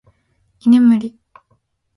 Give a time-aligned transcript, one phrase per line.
[0.59, 1.15] 居眠り